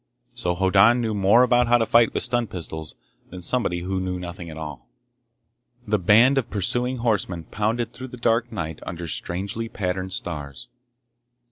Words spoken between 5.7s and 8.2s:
The band of pursuing horsemen pounded through the